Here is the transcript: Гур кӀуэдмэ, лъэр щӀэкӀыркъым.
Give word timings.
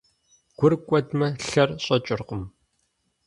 Гур 0.57 0.73
кӀуэдмэ, 0.85 1.27
лъэр 1.47 1.69
щӀэкӀыркъым. 1.83 2.43